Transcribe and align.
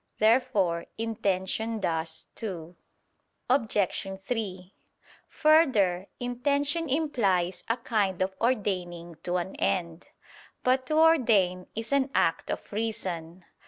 Therefore 0.17 0.87
intention 0.97 1.79
does 1.79 2.29
too. 2.33 2.75
Obj. 3.51 3.77
3: 4.19 4.73
Further, 5.27 6.07
intention 6.19 6.89
implies 6.89 7.63
a 7.69 7.77
kind 7.77 8.19
of 8.23 8.33
ordaining 8.41 9.13
to 9.21 9.37
an 9.37 9.55
end. 9.57 10.07
But 10.63 10.87
to 10.87 10.95
ordain 10.95 11.67
is 11.75 11.91
an 11.91 12.09
act 12.15 12.49
of 12.49 12.71
reason. 12.73 13.45